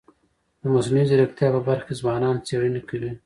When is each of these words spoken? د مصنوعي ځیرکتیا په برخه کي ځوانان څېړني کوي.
د 0.61 0.63
مصنوعي 0.73 1.05
ځیرکتیا 1.09 1.47
په 1.55 1.61
برخه 1.67 1.85
کي 1.87 1.93
ځوانان 2.01 2.35
څېړني 2.47 2.81
کوي. 2.89 3.11